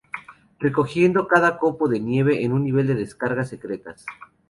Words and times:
Recogiendo 0.59 1.27
cada 1.27 1.59
copo 1.59 1.87
de 1.87 1.99
nieve 1.99 2.43
en 2.43 2.53
un 2.53 2.63
nivel 2.63 2.87
de 2.87 2.95
descargas 2.95 3.49
secretas. 3.49 4.03